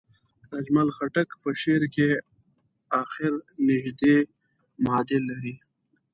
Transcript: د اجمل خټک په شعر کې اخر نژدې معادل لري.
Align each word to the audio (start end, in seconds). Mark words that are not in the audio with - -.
د 0.47 0.49
اجمل 0.59 0.87
خټک 0.95 1.29
په 1.41 1.49
شعر 1.61 1.83
کې 1.95 2.09
اخر 3.01 3.31
نژدې 3.67 4.17
معادل 4.83 5.21
لري. 5.31 5.55